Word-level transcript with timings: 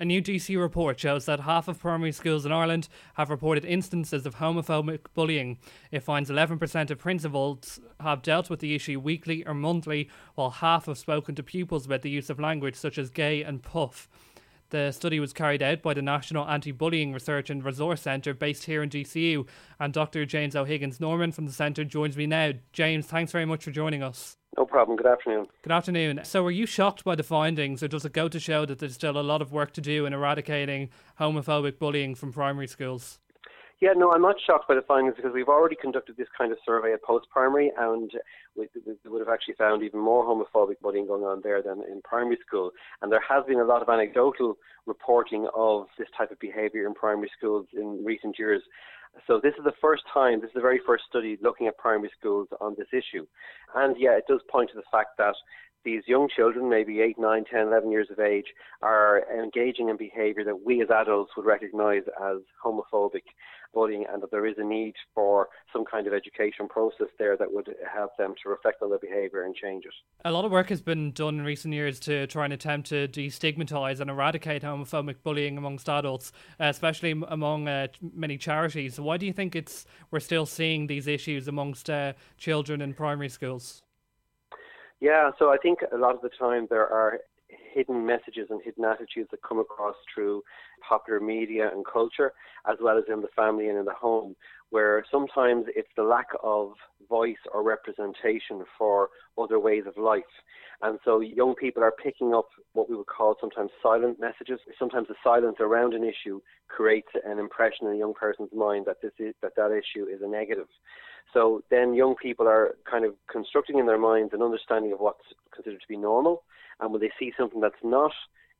A 0.00 0.04
new 0.06 0.22
DCU 0.22 0.58
report 0.58 0.98
shows 0.98 1.26
that 1.26 1.40
half 1.40 1.68
of 1.68 1.78
primary 1.78 2.12
schools 2.12 2.46
in 2.46 2.52
Ireland 2.52 2.88
have 3.16 3.28
reported 3.28 3.66
instances 3.66 4.24
of 4.24 4.36
homophobic 4.36 5.00
bullying. 5.12 5.58
It 5.90 6.02
finds 6.02 6.30
11% 6.30 6.90
of 6.90 6.98
principals 6.98 7.78
have 8.00 8.22
dealt 8.22 8.48
with 8.48 8.60
the 8.60 8.74
issue 8.74 8.98
weekly 8.98 9.44
or 9.46 9.52
monthly, 9.52 10.08
while 10.36 10.48
half 10.48 10.86
have 10.86 10.96
spoken 10.96 11.34
to 11.34 11.42
pupils 11.42 11.84
about 11.84 12.00
the 12.00 12.08
use 12.08 12.30
of 12.30 12.40
language 12.40 12.76
such 12.76 12.96
as 12.96 13.10
gay 13.10 13.42
and 13.42 13.62
puff. 13.62 14.08
The 14.70 14.90
study 14.90 15.20
was 15.20 15.34
carried 15.34 15.62
out 15.62 15.82
by 15.82 15.92
the 15.92 16.00
National 16.00 16.48
Anti 16.48 16.72
Bullying 16.72 17.12
Research 17.12 17.50
and 17.50 17.62
Resource 17.62 18.00
Centre 18.00 18.32
based 18.32 18.64
here 18.64 18.82
in 18.82 18.88
DCU, 18.88 19.46
and 19.78 19.92
Dr. 19.92 20.24
James 20.24 20.56
O'Higgins 20.56 20.98
Norman 20.98 21.30
from 21.30 21.44
the 21.44 21.52
centre 21.52 21.84
joins 21.84 22.16
me 22.16 22.26
now. 22.26 22.52
James, 22.72 23.04
thanks 23.04 23.32
very 23.32 23.44
much 23.44 23.62
for 23.62 23.70
joining 23.70 24.02
us. 24.02 24.38
No 24.60 24.66
problem. 24.66 24.94
Good 24.98 25.06
afternoon. 25.06 25.46
Good 25.62 25.72
afternoon. 25.72 26.20
So, 26.24 26.42
were 26.42 26.50
you 26.50 26.66
shocked 26.66 27.02
by 27.02 27.14
the 27.14 27.22
findings, 27.22 27.82
or 27.82 27.88
does 27.88 28.04
it 28.04 28.12
go 28.12 28.28
to 28.28 28.38
show 28.38 28.66
that 28.66 28.78
there's 28.78 28.92
still 28.92 29.18
a 29.18 29.22
lot 29.24 29.40
of 29.40 29.52
work 29.52 29.72
to 29.72 29.80
do 29.80 30.04
in 30.04 30.12
eradicating 30.12 30.90
homophobic 31.18 31.78
bullying 31.78 32.14
from 32.14 32.30
primary 32.30 32.66
schools? 32.66 33.20
Yeah, 33.80 33.94
no, 33.96 34.12
I'm 34.12 34.20
not 34.20 34.36
shocked 34.46 34.68
by 34.68 34.74
the 34.74 34.82
findings 34.82 35.16
because 35.16 35.32
we've 35.32 35.48
already 35.48 35.76
conducted 35.76 36.18
this 36.18 36.28
kind 36.36 36.52
of 36.52 36.58
survey 36.66 36.92
at 36.92 37.02
post 37.02 37.28
primary, 37.30 37.72
and 37.78 38.10
we, 38.54 38.68
we, 38.84 39.10
would 39.10 39.20
have 39.20 39.32
actually 39.32 39.54
found 39.54 39.82
even 39.82 39.98
more 39.98 40.26
homophobic 40.26 40.78
bullying 40.82 41.06
going 41.06 41.22
on 41.22 41.40
there 41.42 41.62
than 41.62 41.82
in 41.90 42.02
primary 42.04 42.36
school. 42.46 42.72
And 43.00 43.10
there 43.10 43.24
has 43.26 43.46
been 43.46 43.60
a 43.60 43.64
lot 43.64 43.80
of 43.80 43.88
anecdotal 43.88 44.58
reporting 44.84 45.48
of 45.56 45.86
this 45.96 46.08
type 46.18 46.32
of 46.32 46.38
behaviour 46.38 46.86
in 46.86 46.92
primary 46.92 47.30
schools 47.34 47.64
in 47.72 48.04
recent 48.04 48.38
years. 48.38 48.60
So 49.26 49.40
this 49.42 49.54
is 49.58 49.64
the 49.64 49.72
first 49.80 50.02
time, 50.12 50.40
this 50.40 50.48
is 50.48 50.54
the 50.54 50.60
very 50.60 50.80
first 50.86 51.04
study 51.08 51.38
looking 51.42 51.66
at 51.66 51.76
primary 51.78 52.10
schools 52.18 52.48
on 52.60 52.74
this 52.78 52.88
issue. 52.92 53.26
And 53.74 53.96
yeah, 53.98 54.12
it 54.12 54.24
does 54.28 54.40
point 54.50 54.70
to 54.70 54.76
the 54.76 54.86
fact 54.90 55.10
that 55.18 55.34
these 55.84 56.02
young 56.06 56.28
children, 56.34 56.68
maybe 56.68 57.00
8, 57.00 57.18
9, 57.18 57.44
10, 57.50 57.60
11 57.68 57.90
years 57.90 58.08
of 58.10 58.20
age, 58.20 58.46
are 58.82 59.22
engaging 59.32 59.88
in 59.88 59.96
behaviour 59.96 60.44
that 60.44 60.64
we 60.64 60.82
as 60.82 60.90
adults 60.90 61.32
would 61.36 61.46
recognise 61.46 62.02
as 62.22 62.38
homophobic 62.64 63.22
bullying 63.72 64.04
and 64.12 64.22
that 64.22 64.30
there 64.30 64.46
is 64.46 64.56
a 64.58 64.64
need 64.64 64.94
for 65.14 65.48
some 65.72 65.84
kind 65.84 66.06
of 66.06 66.12
education 66.12 66.68
process 66.68 67.06
there 67.18 67.36
that 67.36 67.52
would 67.52 67.68
help 67.92 68.10
them 68.16 68.34
to 68.42 68.48
reflect 68.48 68.82
on 68.82 68.90
their 68.90 68.98
behaviour 68.98 69.44
and 69.44 69.54
change 69.54 69.84
it. 69.84 69.92
A 70.24 70.32
lot 70.32 70.44
of 70.44 70.50
work 70.50 70.68
has 70.68 70.80
been 70.80 71.12
done 71.12 71.38
in 71.38 71.44
recent 71.44 71.72
years 71.72 72.00
to 72.00 72.26
try 72.26 72.44
and 72.44 72.52
attempt 72.52 72.88
to 72.88 73.08
destigmatise 73.08 74.00
and 74.00 74.10
eradicate 74.10 74.62
homophobic 74.62 75.22
bullying 75.22 75.56
amongst 75.56 75.88
adults, 75.88 76.32
especially 76.58 77.12
among 77.28 77.68
uh, 77.68 77.88
many 78.14 78.36
charities. 78.36 78.98
Why 78.98 79.16
do 79.16 79.26
you 79.26 79.32
think 79.32 79.54
it's 79.54 79.86
we're 80.10 80.20
still 80.20 80.46
seeing 80.46 80.86
these 80.86 81.06
issues 81.06 81.48
amongst 81.48 81.88
uh, 81.88 82.14
children 82.38 82.80
in 82.80 82.94
primary 82.94 83.28
schools? 83.28 83.82
Yeah, 85.00 85.30
so 85.38 85.50
I 85.50 85.56
think 85.56 85.78
a 85.92 85.96
lot 85.96 86.14
of 86.14 86.20
the 86.20 86.28
time 86.28 86.66
there 86.68 86.86
are 86.86 87.20
hidden 87.72 88.06
messages 88.06 88.48
and 88.50 88.60
hidden 88.62 88.84
attitudes 88.84 89.28
that 89.30 89.42
come 89.42 89.58
across 89.58 89.94
through 90.12 90.42
popular 90.86 91.20
media 91.20 91.70
and 91.72 91.84
culture, 91.90 92.32
as 92.70 92.76
well 92.82 92.98
as 92.98 93.04
in 93.12 93.20
the 93.20 93.28
family 93.36 93.68
and 93.68 93.78
in 93.78 93.84
the 93.84 93.92
home, 93.92 94.34
where 94.70 95.04
sometimes 95.10 95.66
it's 95.74 95.88
the 95.96 96.02
lack 96.02 96.28
of 96.42 96.72
voice 97.08 97.42
or 97.52 97.62
representation 97.62 98.64
for 98.78 99.08
other 99.38 99.58
ways 99.58 99.84
of 99.86 99.96
life. 99.96 100.22
And 100.82 100.98
so 101.04 101.20
young 101.20 101.54
people 101.54 101.82
are 101.82 101.92
picking 101.92 102.34
up 102.34 102.48
what 102.72 102.88
we 102.88 102.96
would 102.96 103.06
call 103.06 103.36
sometimes 103.40 103.70
silent 103.82 104.18
messages. 104.18 104.60
Sometimes 104.78 105.08
the 105.08 105.14
silence 105.22 105.56
around 105.60 105.92
an 105.92 106.04
issue 106.04 106.40
creates 106.68 107.08
an 107.24 107.38
impression 107.38 107.86
in 107.86 107.94
a 107.94 107.98
young 107.98 108.14
person's 108.14 108.52
mind 108.54 108.86
that 108.86 109.02
this 109.02 109.12
is, 109.18 109.34
that 109.42 109.56
that 109.56 109.72
issue 109.72 110.06
is 110.06 110.22
a 110.22 110.28
negative. 110.28 110.68
So 111.34 111.62
then 111.70 111.94
young 111.94 112.16
people 112.16 112.48
are 112.48 112.76
kind 112.90 113.04
of 113.04 113.14
constructing 113.30 113.78
in 113.78 113.86
their 113.86 113.98
minds 113.98 114.32
an 114.32 114.42
understanding 114.42 114.92
of 114.92 115.00
what's 115.00 115.24
considered 115.62 115.80
to 115.80 115.88
be 115.88 115.96
normal. 115.96 116.42
And 116.80 116.92
when 116.92 117.00
they 117.00 117.10
see 117.18 117.32
something 117.38 117.60
that's 117.60 117.74
not 117.82 118.12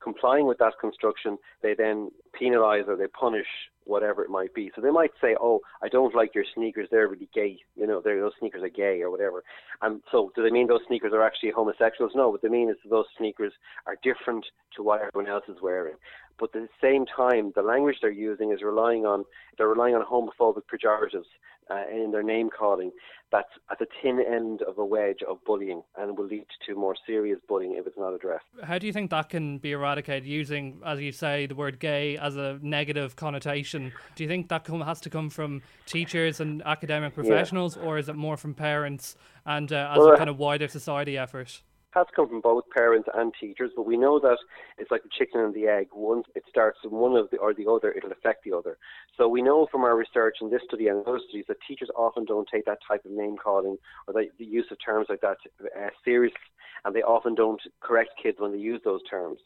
complying 0.02 0.46
with 0.46 0.58
that 0.58 0.74
construction, 0.80 1.38
they 1.62 1.74
then 1.74 2.10
penalise 2.40 2.88
or 2.88 2.96
they 2.96 3.06
punish 3.06 3.46
whatever 3.84 4.24
it 4.24 4.30
might 4.30 4.54
be. 4.54 4.70
So 4.74 4.80
they 4.80 4.90
might 4.90 5.12
say, 5.20 5.36
"Oh, 5.40 5.60
I 5.82 5.88
don't 5.88 6.14
like 6.14 6.34
your 6.34 6.44
sneakers; 6.54 6.88
they're 6.90 7.08
really 7.08 7.28
gay. 7.34 7.58
You 7.76 7.86
know, 7.86 8.00
those 8.00 8.32
sneakers 8.38 8.62
are 8.62 8.68
gay 8.68 9.02
or 9.02 9.10
whatever." 9.10 9.42
And 9.82 10.02
so, 10.10 10.32
do 10.34 10.42
they 10.42 10.50
mean 10.50 10.68
those 10.68 10.86
sneakers 10.86 11.12
are 11.12 11.22
actually 11.22 11.50
homosexuals? 11.50 12.12
No, 12.14 12.30
what 12.30 12.42
they 12.42 12.48
mean 12.48 12.70
is 12.70 12.76
those 12.88 13.06
sneakers 13.16 13.52
are 13.86 13.96
different 14.02 14.46
to 14.76 14.82
what 14.82 15.00
everyone 15.02 15.30
else 15.30 15.44
is 15.48 15.60
wearing. 15.60 15.96
But 16.38 16.54
at 16.54 16.62
the 16.62 16.68
same 16.80 17.04
time, 17.04 17.52
the 17.54 17.62
language 17.62 17.98
they're 18.00 18.10
using 18.10 18.52
is 18.52 18.62
relying 18.62 19.04
on 19.04 19.24
they're 19.58 19.68
relying 19.68 19.94
on 19.94 20.04
homophobic 20.04 20.62
pejoratives 20.72 21.28
uh, 21.70 21.84
in 21.92 22.10
their 22.10 22.22
name 22.22 22.50
calling 22.50 22.90
that's 23.32 23.48
at 23.70 23.78
the 23.78 23.86
thin 24.02 24.20
end 24.20 24.62
of 24.62 24.78
a 24.78 24.84
wedge 24.84 25.20
of 25.28 25.42
bullying 25.44 25.82
and 25.96 26.18
will 26.18 26.26
lead 26.26 26.46
to 26.66 26.74
more 26.74 26.96
serious 27.06 27.38
bullying 27.48 27.76
if 27.78 27.86
it's 27.86 27.96
not 27.96 28.12
addressed. 28.12 28.44
How 28.62 28.78
do 28.78 28.86
you 28.86 28.92
think 28.92 29.10
that 29.10 29.28
can 29.28 29.58
be 29.58 29.72
eradicated 29.72 30.26
using, 30.26 30.80
as 30.84 31.00
you 31.00 31.12
say, 31.12 31.46
the 31.46 31.54
word 31.54 31.78
gay 31.78 32.16
as 32.16 32.36
a 32.36 32.58
negative 32.62 33.16
connotation? 33.16 33.92
Do 34.16 34.24
you 34.24 34.28
think 34.28 34.48
that 34.48 34.64
come, 34.64 34.80
has 34.80 35.00
to 35.02 35.10
come 35.10 35.30
from 35.30 35.62
teachers 35.86 36.40
and 36.40 36.62
academic 36.66 37.14
professionals, 37.14 37.76
yeah. 37.76 37.84
or 37.84 37.98
is 37.98 38.08
it 38.08 38.16
more 38.16 38.36
from 38.36 38.54
parents 38.54 39.16
and 39.46 39.72
uh, 39.72 39.90
as 39.92 39.98
well, 39.98 40.12
a 40.12 40.16
kind 40.16 40.30
of 40.30 40.38
wider 40.38 40.68
society 40.68 41.16
effort? 41.16 41.62
Has 41.92 42.06
come 42.14 42.28
from 42.28 42.40
both 42.40 42.64
parents 42.74 43.08
and 43.14 43.32
teachers, 43.40 43.70
but 43.74 43.86
we 43.86 43.96
know 43.96 44.18
that 44.20 44.38
it's 44.78 44.90
like 44.90 45.02
the 45.02 45.08
chicken 45.16 45.40
and 45.40 45.54
the 45.54 45.66
egg. 45.66 45.88
Once 45.92 46.26
it 46.34 46.44
starts 46.48 46.78
in 46.84 46.90
one 46.90 47.16
of 47.16 47.28
the 47.30 47.36
or 47.38 47.52
the 47.52 47.68
other, 47.70 47.92
it'll 47.92 48.12
affect 48.12 48.44
the 48.44 48.56
other. 48.56 48.78
So 49.16 49.28
we 49.28 49.42
know 49.42 49.66
from 49.70 49.82
our 49.82 49.96
research 49.96 50.36
in 50.40 50.50
this 50.50 50.62
study 50.66 50.88
and 50.88 51.06
other 51.06 51.20
studies 51.28 51.46
that 51.48 51.56
teachers 51.66 51.90
often 51.96 52.24
don't 52.24 52.48
take 52.52 52.64
that 52.66 52.78
type 52.86 53.04
of 53.04 53.10
name 53.10 53.36
calling 53.36 53.76
or 54.06 54.14
the, 54.14 54.26
the 54.38 54.44
use 54.44 54.66
of 54.70 54.78
terms 54.84 55.06
like 55.08 55.20
that 55.22 55.38
uh, 55.64 55.88
seriously, 56.04 56.38
and 56.84 56.94
they 56.94 57.02
often 57.02 57.34
don't 57.34 57.60
correct 57.80 58.10
kids 58.22 58.38
when 58.38 58.52
they 58.52 58.58
use 58.58 58.80
those 58.84 59.02
terms. 59.08 59.38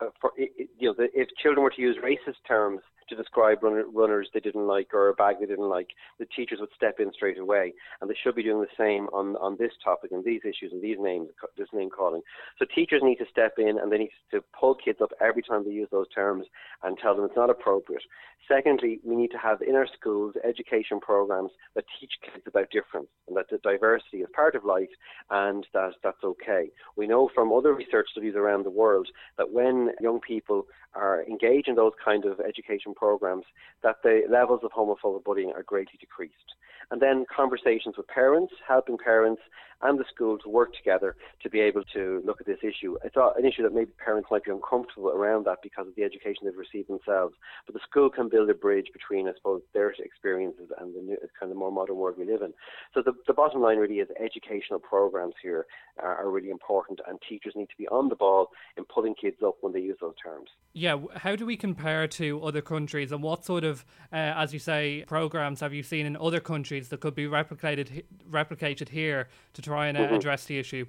Uh, 0.00 0.08
for 0.20 0.32
you 0.36 0.48
know, 0.82 0.94
the, 0.96 1.08
if 1.14 1.28
children 1.42 1.62
were 1.62 1.70
to 1.70 1.80
use 1.80 1.96
racist 2.04 2.36
terms 2.46 2.80
to 3.08 3.16
describe 3.16 3.62
runner, 3.62 3.84
runners 3.92 4.28
they 4.32 4.40
didn't 4.40 4.66
like 4.66 4.92
or 4.92 5.08
a 5.08 5.14
bag 5.14 5.36
they 5.40 5.46
didn't 5.46 5.68
like, 5.68 5.88
the 6.18 6.26
teachers 6.26 6.58
would 6.60 6.70
step 6.74 6.96
in 6.98 7.12
straight 7.12 7.38
away, 7.38 7.72
and 8.00 8.10
they 8.10 8.16
should 8.22 8.34
be 8.34 8.42
doing 8.42 8.60
the 8.60 8.76
same 8.76 9.06
on 9.12 9.36
on 9.36 9.56
this 9.58 9.72
topic 9.82 10.12
and 10.12 10.24
these 10.24 10.42
issues 10.44 10.72
and 10.72 10.82
these 10.82 10.98
names, 10.98 11.28
this 11.56 11.68
name 11.72 11.90
calling. 11.90 12.22
So 12.58 12.66
teachers 12.74 13.02
need 13.02 13.16
to 13.16 13.26
step 13.30 13.54
in 13.58 13.78
and 13.78 13.90
they 13.90 13.98
need 13.98 14.10
to 14.30 14.42
pull 14.58 14.74
kids 14.74 15.00
up 15.00 15.10
every 15.20 15.42
time 15.42 15.64
they 15.64 15.70
use 15.70 15.88
those 15.90 16.08
terms 16.14 16.46
and 16.82 16.96
tell 16.98 17.14
them 17.14 17.24
it's 17.24 17.36
not 17.36 17.50
appropriate. 17.50 18.02
Secondly, 18.48 19.00
we 19.04 19.16
need 19.16 19.30
to 19.32 19.38
have 19.38 19.60
in 19.62 19.74
our 19.74 19.88
schools 19.98 20.34
education 20.44 21.00
programs 21.00 21.50
that 21.74 21.84
teach 22.00 22.12
kids 22.22 22.44
about 22.46 22.70
difference 22.70 23.08
and 23.26 23.36
that 23.36 23.46
the 23.50 23.58
diversity 23.58 24.18
is 24.18 24.28
part 24.34 24.54
of 24.54 24.64
life 24.64 24.88
and 25.30 25.66
that 25.72 25.92
that's 26.02 26.22
okay. 26.22 26.70
We 26.96 27.06
know 27.06 27.28
from 27.34 27.52
other 27.52 27.74
research 27.74 28.08
studies 28.12 28.34
around 28.36 28.64
the 28.64 28.70
world 28.70 29.08
that 29.38 29.50
when 29.50 29.90
young 30.00 30.20
people 30.20 30.66
are 30.94 31.24
engaged 31.24 31.68
in 31.68 31.74
those 31.74 31.92
kind 32.02 32.24
of 32.24 32.40
education 32.40 32.94
programs, 32.96 33.44
that 33.82 33.96
the 34.02 34.22
levels 34.28 34.60
of 34.64 34.72
homophobic 34.72 35.24
bullying 35.24 35.52
are 35.52 35.62
greatly 35.62 35.98
decreased. 36.00 36.54
And 36.90 37.02
then 37.02 37.24
conversations 37.34 37.96
with 37.96 38.06
parents, 38.06 38.52
helping 38.66 38.96
parents 38.96 39.42
and 39.82 39.98
the 39.98 40.04
school 40.12 40.38
to 40.38 40.48
work 40.48 40.74
together 40.74 41.16
to 41.42 41.50
be 41.50 41.60
able 41.60 41.82
to 41.92 42.22
look 42.24 42.40
at 42.40 42.46
this 42.46 42.60
issue. 42.62 42.96
It's 43.04 43.16
an 43.16 43.44
issue 43.44 43.62
that 43.62 43.74
maybe 43.74 43.90
parents 44.02 44.28
might 44.30 44.44
be 44.44 44.50
uncomfortable 44.50 45.10
around 45.10 45.44
that 45.46 45.58
because 45.62 45.86
of 45.86 45.94
the 45.96 46.02
education 46.02 46.44
they've 46.44 46.56
received 46.56 46.88
themselves. 46.88 47.34
But 47.66 47.74
the 47.74 47.80
school 47.88 48.08
can 48.08 48.28
build 48.28 48.48
a 48.48 48.54
bridge 48.54 48.86
between, 48.92 49.28
I 49.28 49.34
suppose, 49.34 49.62
their 49.74 49.90
experiences 49.90 50.70
and 50.78 50.94
the 50.94 51.02
new, 51.02 51.18
kind 51.38 51.52
of 51.52 51.58
more 51.58 51.72
modern 51.72 51.96
world 51.96 52.16
we 52.18 52.24
live 52.24 52.42
in. 52.42 52.54
So 52.94 53.02
the, 53.02 53.12
the 53.26 53.34
bottom 53.34 53.60
line 53.60 53.78
really 53.78 53.96
is 53.96 54.08
educational 54.18 54.78
programs 54.78 55.34
here 55.42 55.66
are, 56.02 56.16
are 56.16 56.30
really 56.30 56.50
important, 56.50 57.00
and 57.06 57.18
teachers 57.28 57.52
need 57.54 57.68
to 57.68 57.76
be 57.76 57.88
on 57.88 58.08
the 58.08 58.16
ball 58.16 58.48
in 58.76 58.84
pulling 58.84 59.14
kids 59.14 59.36
up 59.44 59.56
when 59.60 59.72
they 59.72 59.80
use 59.80 59.98
those 60.00 60.14
terms. 60.22 60.48
Yeah, 60.72 60.98
how 61.16 61.36
do 61.36 61.44
we 61.44 61.56
compare 61.56 62.06
to 62.08 62.42
other 62.42 62.62
countries, 62.62 62.85
and 62.94 63.22
what 63.22 63.44
sort 63.44 63.64
of, 63.64 63.84
uh, 64.12 64.16
as 64.36 64.52
you 64.52 64.58
say, 64.58 65.04
programs 65.06 65.60
have 65.60 65.74
you 65.74 65.82
seen 65.82 66.06
in 66.06 66.16
other 66.16 66.40
countries 66.40 66.88
that 66.88 67.00
could 67.00 67.14
be 67.14 67.26
replicated 67.26 68.04
replicated 68.30 68.88
here 68.88 69.28
to 69.54 69.62
try 69.62 69.88
and 69.88 69.98
uh, 69.98 70.02
mm-hmm. 70.02 70.14
address 70.14 70.44
the 70.44 70.58
issue? 70.58 70.86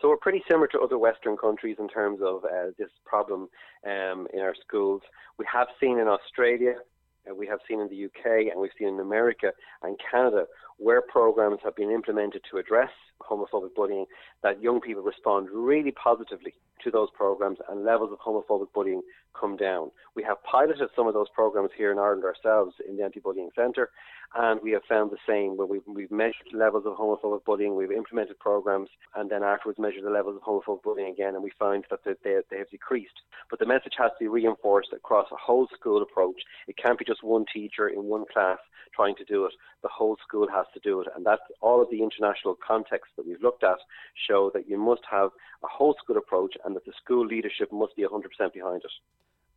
So 0.00 0.08
we're 0.08 0.16
pretty 0.16 0.42
similar 0.50 0.66
to 0.68 0.80
other 0.80 0.98
Western 0.98 1.36
countries 1.36 1.76
in 1.78 1.88
terms 1.88 2.20
of 2.20 2.44
uh, 2.44 2.72
this 2.76 2.90
problem 3.04 3.48
um, 3.86 4.26
in 4.34 4.40
our 4.40 4.54
schools. 4.66 5.02
We 5.38 5.44
have 5.52 5.68
seen 5.80 5.98
in 5.98 6.08
Australia, 6.08 6.74
uh, 7.30 7.34
we 7.34 7.46
have 7.46 7.60
seen 7.68 7.78
in 7.80 7.88
the 7.88 8.06
UK, 8.06 8.50
and 8.50 8.60
we've 8.60 8.72
seen 8.76 8.88
in 8.88 8.98
America 8.98 9.52
and 9.82 9.96
Canada 10.10 10.46
where 10.82 11.00
programs 11.00 11.58
have 11.62 11.76
been 11.76 11.90
implemented 11.90 12.42
to 12.50 12.58
address 12.58 12.90
homophobic 13.20 13.72
bullying, 13.74 14.04
that 14.42 14.60
young 14.60 14.80
people 14.80 15.02
respond 15.02 15.48
really 15.52 15.92
positively 15.92 16.54
to 16.82 16.90
those 16.90 17.08
programs 17.16 17.58
and 17.68 17.84
levels 17.84 18.10
of 18.10 18.18
homophobic 18.18 18.66
bullying 18.74 19.00
come 19.38 19.56
down. 19.56 19.92
We 20.16 20.24
have 20.24 20.42
piloted 20.42 20.88
some 20.96 21.06
of 21.06 21.14
those 21.14 21.28
programs 21.32 21.70
here 21.76 21.92
in 21.92 21.98
Ireland 21.98 22.24
ourselves 22.24 22.74
in 22.88 22.96
the 22.96 23.04
Anti-Bullying 23.04 23.50
Centre, 23.54 23.90
and 24.34 24.60
we 24.60 24.72
have 24.72 24.82
found 24.88 25.12
the 25.12 25.22
same 25.28 25.56
where 25.56 25.68
we've, 25.68 25.86
we've 25.86 26.10
measured 26.10 26.52
levels 26.52 26.84
of 26.84 26.96
homophobic 26.96 27.44
bullying, 27.44 27.76
we've 27.76 27.92
implemented 27.92 28.38
programs, 28.40 28.88
and 29.14 29.30
then 29.30 29.44
afterwards 29.44 29.78
measured 29.78 30.04
the 30.04 30.10
levels 30.10 30.36
of 30.36 30.42
homophobic 30.42 30.82
bullying 30.82 31.12
again, 31.12 31.34
and 31.34 31.44
we 31.44 31.52
find 31.58 31.84
that 31.90 32.00
they, 32.04 32.14
they, 32.24 32.40
they 32.50 32.58
have 32.58 32.70
decreased. 32.70 33.22
But 33.50 33.60
the 33.60 33.66
message 33.66 33.94
has 33.98 34.10
to 34.18 34.24
be 34.24 34.28
reinforced 34.28 34.92
across 34.92 35.28
a 35.30 35.36
whole 35.36 35.68
school 35.78 36.02
approach. 36.02 36.42
It 36.66 36.76
can't 36.76 36.98
be 36.98 37.04
just 37.04 37.22
one 37.22 37.44
teacher 37.54 37.88
in 37.88 38.04
one 38.04 38.24
class 38.32 38.58
trying 38.94 39.16
to 39.16 39.24
do 39.24 39.44
it. 39.46 39.52
The 39.82 39.88
whole 39.88 40.16
school 40.26 40.48
has 40.52 40.66
to 40.74 40.80
do 40.80 41.00
it, 41.00 41.08
and 41.14 41.24
that's 41.24 41.42
all 41.60 41.82
of 41.82 41.88
the 41.90 42.02
international 42.02 42.56
context 42.66 43.12
that 43.16 43.26
we've 43.26 43.42
looked 43.42 43.64
at 43.64 43.78
show 44.28 44.50
that 44.54 44.68
you 44.68 44.78
must 44.78 45.02
have 45.10 45.30
a 45.62 45.68
whole 45.68 45.94
school 46.02 46.16
approach 46.16 46.54
and 46.64 46.74
that 46.76 46.84
the 46.84 46.92
school 47.02 47.26
leadership 47.26 47.72
must 47.72 47.96
be 47.96 48.02
100% 48.02 48.52
behind 48.52 48.82
it. 48.84 48.90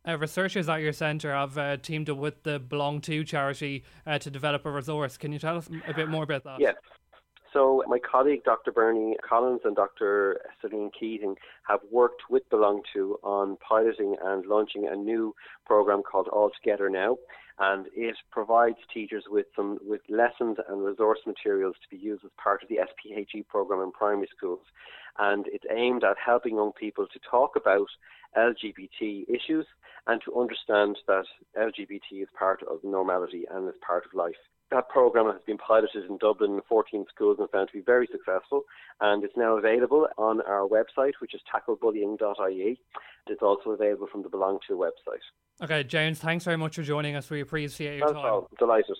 Uh, 0.08 0.16
researchers 0.18 0.68
at 0.68 0.80
your 0.80 0.92
centre 0.92 1.32
have 1.32 1.58
uh, 1.58 1.76
teamed 1.78 2.08
up 2.08 2.16
with 2.16 2.44
the 2.44 2.60
Belong 2.60 3.00
To 3.00 3.24
charity 3.24 3.84
uh, 4.06 4.18
to 4.18 4.30
develop 4.30 4.64
a 4.64 4.70
resource. 4.70 5.16
Can 5.16 5.32
you 5.32 5.40
tell 5.40 5.56
us 5.56 5.68
a 5.88 5.94
bit 5.94 6.08
more 6.08 6.22
about 6.22 6.44
that? 6.44 6.60
Yes. 6.60 6.76
So 7.56 7.82
my 7.88 7.98
colleague 7.98 8.44
Dr. 8.44 8.70
Bernie 8.70 9.16
Collins 9.26 9.62
and 9.64 9.74
Dr. 9.74 10.42
Seline 10.60 10.90
Keating 10.90 11.36
have 11.66 11.80
worked 11.90 12.20
with 12.28 12.46
Belong 12.50 12.82
To 12.92 13.18
on 13.22 13.56
piloting 13.66 14.14
and 14.22 14.44
launching 14.44 14.86
a 14.86 14.94
new 14.94 15.34
program 15.64 16.02
called 16.02 16.28
All 16.28 16.50
Together 16.50 16.90
Now, 16.90 17.16
and 17.58 17.86
it 17.94 18.14
provides 18.30 18.76
teachers 18.92 19.24
with 19.30 19.46
some 19.56 19.78
with 19.80 20.02
lessons 20.10 20.58
and 20.68 20.84
resource 20.84 21.20
materials 21.26 21.76
to 21.82 21.96
be 21.96 21.96
used 21.96 22.26
as 22.26 22.30
part 22.36 22.62
of 22.62 22.68
the 22.68 22.76
SPHE 22.76 23.44
program 23.48 23.80
in 23.80 23.90
primary 23.90 24.28
schools, 24.36 24.60
and 25.18 25.46
it's 25.46 25.64
aimed 25.74 26.04
at 26.04 26.18
helping 26.22 26.56
young 26.56 26.72
people 26.78 27.06
to 27.06 27.18
talk 27.30 27.56
about 27.56 27.88
LGBT 28.36 29.30
issues 29.30 29.64
and 30.06 30.20
to 30.26 30.38
understand 30.38 30.98
that 31.06 31.24
LGBT 31.58 32.20
is 32.20 32.28
part 32.38 32.62
of 32.70 32.84
normality 32.84 33.46
and 33.50 33.66
is 33.66 33.76
part 33.80 34.04
of 34.04 34.12
life. 34.12 34.36
That 34.70 34.88
program 34.88 35.26
has 35.26 35.40
been 35.46 35.58
piloted 35.58 36.04
in 36.08 36.18
Dublin 36.18 36.54
in 36.54 36.60
14 36.68 37.04
schools 37.14 37.36
and 37.38 37.48
found 37.50 37.68
to 37.68 37.74
be 37.74 37.82
very 37.82 38.08
successful. 38.10 38.62
And 39.00 39.22
it's 39.22 39.36
now 39.36 39.56
available 39.56 40.08
on 40.18 40.40
our 40.42 40.66
website, 40.66 41.12
which 41.20 41.34
is 41.34 41.40
tacklebullying.ie. 41.54 42.80
It's 43.28 43.42
also 43.42 43.70
available 43.70 44.08
from 44.10 44.22
the 44.22 44.28
Belong 44.28 44.58
To 44.68 44.74
website. 44.74 45.22
Okay, 45.62 45.84
James, 45.84 46.18
thanks 46.18 46.44
very 46.44 46.56
much 46.56 46.76
for 46.76 46.82
joining 46.82 47.14
us. 47.16 47.30
We 47.30 47.40
appreciate 47.40 47.98
your 47.98 48.08
That's 48.08 48.20
time. 48.20 48.32
all. 48.32 48.50
Delighted. 48.58 48.96